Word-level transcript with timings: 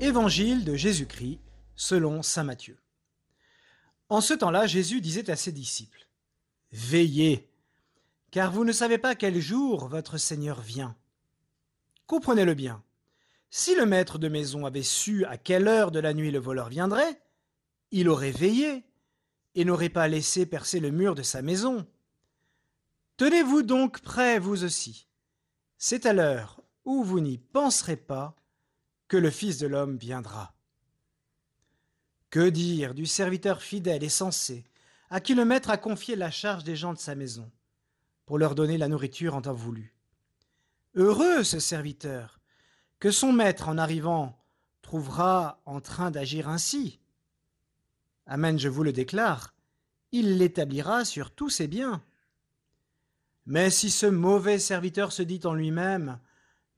Évangile 0.00 0.64
de 0.64 0.74
Jésus-Christ 0.74 1.40
selon 1.74 2.22
Saint 2.22 2.44
Matthieu. 2.44 2.78
En 4.10 4.20
ce 4.20 4.34
temps-là, 4.34 4.66
Jésus 4.66 5.00
disait 5.00 5.30
à 5.30 5.36
ses 5.36 5.52
disciples, 5.52 6.06
Veillez, 6.70 7.50
car 8.30 8.52
vous 8.52 8.66
ne 8.66 8.72
savez 8.72 8.98
pas 8.98 9.14
quel 9.14 9.40
jour 9.40 9.88
votre 9.88 10.18
Seigneur 10.18 10.60
vient. 10.60 10.94
Comprenez-le 12.06 12.52
bien. 12.52 12.82
Si 13.48 13.74
le 13.74 13.86
maître 13.86 14.18
de 14.18 14.28
maison 14.28 14.66
avait 14.66 14.82
su 14.82 15.24
à 15.24 15.38
quelle 15.38 15.66
heure 15.66 15.90
de 15.90 15.98
la 15.98 16.12
nuit 16.12 16.30
le 16.30 16.40
voleur 16.40 16.68
viendrait, 16.68 17.18
il 17.90 18.10
aurait 18.10 18.32
veillé 18.32 18.84
et 19.54 19.64
n'aurait 19.64 19.88
pas 19.88 20.08
laissé 20.08 20.44
percer 20.44 20.78
le 20.78 20.90
mur 20.90 21.14
de 21.14 21.22
sa 21.22 21.40
maison. 21.40 21.86
Tenez-vous 23.16 23.62
donc 23.62 24.02
prêts, 24.02 24.38
vous 24.38 24.62
aussi. 24.62 25.08
C'est 25.78 26.04
à 26.04 26.12
l'heure 26.12 26.60
où 26.84 27.02
vous 27.02 27.20
n'y 27.20 27.38
penserez 27.38 27.96
pas 27.96 28.36
que 29.08 29.16
le 29.16 29.30
Fils 29.30 29.58
de 29.58 29.66
l'homme 29.66 29.96
viendra. 29.96 30.54
Que 32.30 32.48
dire 32.48 32.94
du 32.94 33.06
serviteur 33.06 33.62
fidèle 33.62 34.02
et 34.02 34.08
sensé, 34.08 34.64
à 35.10 35.20
qui 35.20 35.34
le 35.34 35.44
maître 35.44 35.70
a 35.70 35.76
confié 35.76 36.16
la 36.16 36.30
charge 36.30 36.64
des 36.64 36.76
gens 36.76 36.92
de 36.92 36.98
sa 36.98 37.14
maison, 37.14 37.50
pour 38.26 38.38
leur 38.38 38.54
donner 38.54 38.78
la 38.78 38.88
nourriture 38.88 39.34
en 39.34 39.42
temps 39.42 39.54
voulu? 39.54 39.94
Heureux 40.94 41.44
ce 41.44 41.60
serviteur, 41.60 42.40
que 42.98 43.10
son 43.10 43.32
maître, 43.32 43.68
en 43.68 43.78
arrivant, 43.78 44.42
trouvera 44.82 45.60
en 45.66 45.80
train 45.80 46.10
d'agir 46.10 46.48
ainsi. 46.48 46.98
Amen, 48.26 48.58
je 48.58 48.68
vous 48.68 48.82
le 48.82 48.92
déclare, 48.92 49.54
il 50.12 50.38
l'établira 50.38 51.04
sur 51.04 51.30
tous 51.30 51.50
ses 51.50 51.68
biens. 51.68 52.02
Mais 53.44 53.70
si 53.70 53.90
ce 53.90 54.06
mauvais 54.06 54.58
serviteur 54.58 55.12
se 55.12 55.22
dit 55.22 55.40
en 55.44 55.54
lui-même, 55.54 56.18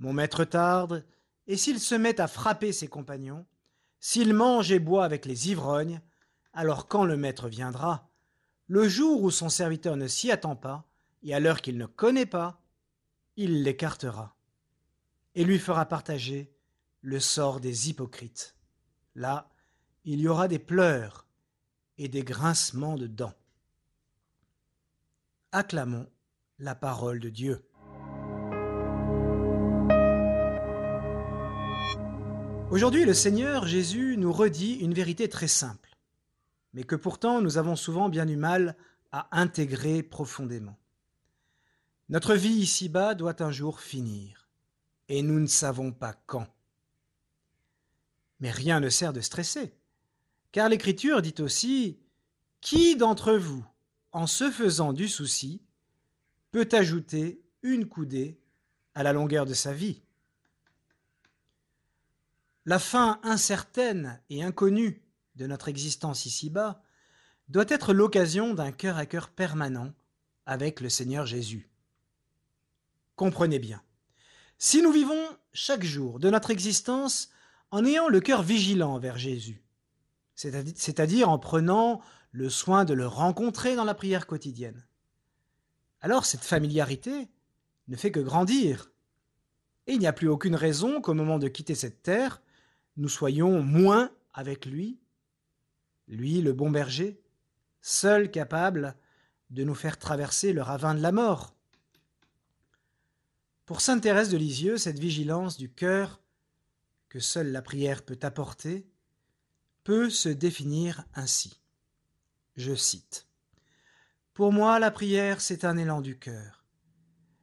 Mon 0.00 0.12
maître 0.12 0.44
tarde, 0.44 1.04
et 1.48 1.56
s'il 1.56 1.80
se 1.80 1.94
met 1.94 2.20
à 2.20 2.28
frapper 2.28 2.72
ses 2.72 2.88
compagnons, 2.88 3.46
s'il 4.00 4.34
mange 4.34 4.70
et 4.70 4.78
boit 4.78 5.04
avec 5.04 5.26
les 5.26 5.50
ivrognes, 5.50 6.00
alors 6.52 6.86
quand 6.86 7.04
le 7.04 7.16
maître 7.16 7.48
viendra, 7.48 8.10
le 8.66 8.86
jour 8.86 9.22
où 9.22 9.30
son 9.30 9.48
serviteur 9.48 9.96
ne 9.96 10.06
s'y 10.06 10.30
attend 10.30 10.54
pas, 10.54 10.88
et 11.22 11.34
à 11.34 11.40
l'heure 11.40 11.62
qu'il 11.62 11.78
ne 11.78 11.86
connaît 11.86 12.26
pas, 12.26 12.62
il 13.36 13.62
l'écartera, 13.62 14.36
et 15.34 15.42
lui 15.42 15.58
fera 15.58 15.86
partager 15.86 16.54
le 17.00 17.18
sort 17.18 17.60
des 17.60 17.88
hypocrites. 17.88 18.56
Là, 19.14 19.50
il 20.04 20.20
y 20.20 20.28
aura 20.28 20.48
des 20.48 20.58
pleurs 20.58 21.26
et 21.96 22.08
des 22.08 22.22
grincements 22.22 22.96
de 22.96 23.06
dents. 23.06 23.34
Acclamons 25.52 26.08
la 26.58 26.74
parole 26.74 27.20
de 27.20 27.30
Dieu. 27.30 27.67
Aujourd'hui, 32.70 33.06
le 33.06 33.14
Seigneur 33.14 33.66
Jésus 33.66 34.16
nous 34.18 34.30
redit 34.30 34.74
une 34.74 34.92
vérité 34.92 35.26
très 35.30 35.48
simple, 35.48 35.96
mais 36.74 36.84
que 36.84 36.96
pourtant 36.96 37.40
nous 37.40 37.56
avons 37.56 37.76
souvent 37.76 38.10
bien 38.10 38.26
du 38.26 38.36
mal 38.36 38.76
à 39.10 39.26
intégrer 39.40 40.02
profondément. 40.02 40.76
Notre 42.10 42.34
vie 42.34 42.50
ici-bas 42.50 43.14
doit 43.14 43.42
un 43.42 43.50
jour 43.50 43.80
finir, 43.80 44.50
et 45.08 45.22
nous 45.22 45.40
ne 45.40 45.46
savons 45.46 45.92
pas 45.92 46.12
quand. 46.26 46.46
Mais 48.38 48.50
rien 48.50 48.80
ne 48.80 48.90
sert 48.90 49.14
de 49.14 49.22
stresser, 49.22 49.72
car 50.52 50.68
l'Écriture 50.68 51.22
dit 51.22 51.36
aussi 51.38 51.98
Qui 52.60 52.96
d'entre 52.96 53.32
vous, 53.32 53.64
en 54.12 54.26
se 54.26 54.50
faisant 54.50 54.92
du 54.92 55.08
souci, 55.08 55.62
peut 56.50 56.68
ajouter 56.72 57.40
une 57.62 57.86
coudée 57.88 58.38
à 58.94 59.02
la 59.02 59.14
longueur 59.14 59.46
de 59.46 59.54
sa 59.54 59.72
vie? 59.72 60.02
La 62.68 62.78
fin 62.78 63.18
incertaine 63.22 64.20
et 64.28 64.42
inconnue 64.42 65.02
de 65.36 65.46
notre 65.46 65.68
existence 65.68 66.26
ici-bas 66.26 66.82
doit 67.48 67.64
être 67.66 67.94
l'occasion 67.94 68.52
d'un 68.52 68.72
cœur 68.72 68.98
à 68.98 69.06
cœur 69.06 69.30
permanent 69.30 69.94
avec 70.44 70.82
le 70.82 70.90
Seigneur 70.90 71.24
Jésus. 71.24 71.70
Comprenez 73.16 73.58
bien, 73.58 73.82
si 74.58 74.82
nous 74.82 74.92
vivons 74.92 75.24
chaque 75.54 75.82
jour 75.82 76.20
de 76.20 76.28
notre 76.28 76.50
existence 76.50 77.30
en 77.70 77.86
ayant 77.86 78.10
le 78.10 78.20
cœur 78.20 78.42
vigilant 78.42 78.98
vers 78.98 79.16
Jésus, 79.16 79.62
c'est-à-dire 80.34 81.30
en 81.30 81.38
prenant 81.38 82.02
le 82.32 82.50
soin 82.50 82.84
de 82.84 82.92
le 82.92 83.06
rencontrer 83.06 83.76
dans 83.76 83.84
la 83.84 83.94
prière 83.94 84.26
quotidienne, 84.26 84.86
alors 86.02 86.26
cette 86.26 86.44
familiarité 86.44 87.30
ne 87.88 87.96
fait 87.96 88.12
que 88.12 88.20
grandir. 88.20 88.92
Et 89.86 89.94
il 89.94 90.00
n'y 90.00 90.06
a 90.06 90.12
plus 90.12 90.28
aucune 90.28 90.54
raison 90.54 91.00
qu'au 91.00 91.14
moment 91.14 91.38
de 91.38 91.48
quitter 91.48 91.74
cette 91.74 92.02
terre, 92.02 92.42
nous 92.98 93.08
soyons 93.08 93.62
moins 93.62 94.10
avec 94.34 94.66
lui, 94.66 94.98
lui 96.08 96.42
le 96.42 96.52
bon 96.52 96.70
berger, 96.70 97.22
seul 97.80 98.30
capable 98.30 98.96
de 99.50 99.64
nous 99.64 99.74
faire 99.74 99.98
traverser 99.98 100.52
le 100.52 100.62
ravin 100.62 100.94
de 100.94 101.00
la 101.00 101.12
mort. 101.12 101.54
Pour 103.64 103.80
sainte 103.80 104.02
Thérèse 104.02 104.30
de 104.30 104.36
Lisieux, 104.36 104.78
cette 104.78 104.98
vigilance 104.98 105.56
du 105.56 105.70
cœur 105.70 106.20
que 107.08 107.20
seule 107.20 107.52
la 107.52 107.62
prière 107.62 108.04
peut 108.04 108.18
apporter 108.22 108.86
peut 109.84 110.10
se 110.10 110.28
définir 110.28 111.04
ainsi. 111.14 111.60
Je 112.56 112.74
cite. 112.74 113.26
Pour 114.34 114.52
moi, 114.52 114.78
la 114.78 114.90
prière, 114.90 115.40
c'est 115.40 115.64
un 115.64 115.76
élan 115.76 116.00
du 116.00 116.18
cœur. 116.18 116.64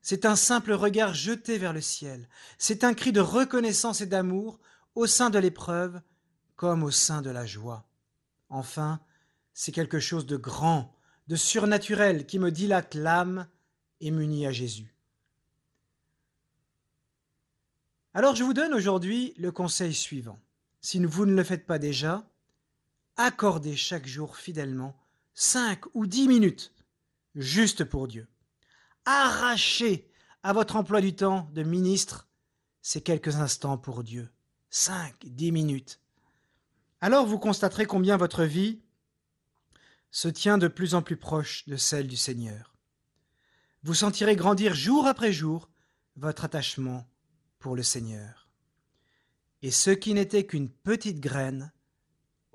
C'est 0.00 0.24
un 0.24 0.34
simple 0.34 0.72
regard 0.72 1.14
jeté 1.14 1.58
vers 1.58 1.72
le 1.72 1.80
ciel. 1.80 2.28
C'est 2.58 2.84
un 2.84 2.94
cri 2.94 3.12
de 3.12 3.20
reconnaissance 3.20 4.00
et 4.00 4.06
d'amour 4.06 4.58
au 4.94 5.06
sein 5.06 5.30
de 5.30 5.38
l'épreuve 5.38 6.00
comme 6.56 6.82
au 6.82 6.90
sein 6.90 7.22
de 7.22 7.30
la 7.30 7.46
joie. 7.46 7.88
Enfin, 8.48 9.00
c'est 9.54 9.72
quelque 9.72 10.00
chose 10.00 10.26
de 10.26 10.36
grand, 10.36 10.94
de 11.28 11.36
surnaturel 11.36 12.26
qui 12.26 12.38
me 12.38 12.50
dilate 12.50 12.94
l'âme 12.94 13.48
et 14.00 14.10
m'unit 14.10 14.46
à 14.46 14.52
Jésus. 14.52 14.94
Alors 18.14 18.34
je 18.34 18.44
vous 18.44 18.52
donne 18.52 18.74
aujourd'hui 18.74 19.32
le 19.38 19.50
conseil 19.52 19.94
suivant. 19.94 20.38
Si 20.80 21.02
vous 21.04 21.24
ne 21.24 21.34
le 21.34 21.44
faites 21.44 21.66
pas 21.66 21.78
déjà, 21.78 22.28
accordez 23.16 23.76
chaque 23.76 24.06
jour 24.06 24.36
fidèlement 24.36 24.96
cinq 25.34 25.84
ou 25.94 26.06
dix 26.06 26.28
minutes 26.28 26.74
juste 27.34 27.84
pour 27.84 28.08
Dieu. 28.08 28.28
Arrachez 29.04 30.10
à 30.42 30.52
votre 30.52 30.76
emploi 30.76 31.00
du 31.00 31.14
temps 31.14 31.48
de 31.52 31.62
ministre 31.62 32.28
ces 32.82 33.00
quelques 33.00 33.36
instants 33.36 33.78
pour 33.78 34.02
Dieu. 34.02 34.28
5, 34.74 35.26
10 35.26 35.52
minutes. 35.52 36.00
Alors 37.02 37.26
vous 37.26 37.38
constaterez 37.38 37.84
combien 37.84 38.16
votre 38.16 38.44
vie 38.44 38.80
se 40.10 40.28
tient 40.28 40.56
de 40.56 40.66
plus 40.66 40.94
en 40.94 41.02
plus 41.02 41.18
proche 41.18 41.68
de 41.68 41.76
celle 41.76 42.06
du 42.06 42.16
Seigneur. 42.16 42.74
Vous 43.82 43.92
sentirez 43.92 44.34
grandir 44.34 44.74
jour 44.74 45.06
après 45.06 45.30
jour 45.30 45.68
votre 46.16 46.46
attachement 46.46 47.06
pour 47.58 47.76
le 47.76 47.82
Seigneur. 47.82 48.48
Et 49.60 49.70
ce 49.70 49.90
qui 49.90 50.14
n'était 50.14 50.46
qu'une 50.46 50.70
petite 50.70 51.20
graine 51.20 51.70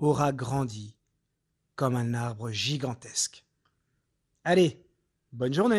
aura 0.00 0.32
grandi 0.32 0.96
comme 1.76 1.94
un 1.94 2.14
arbre 2.14 2.50
gigantesque. 2.50 3.44
Allez, 4.42 4.84
bonne 5.32 5.54
journée 5.54 5.76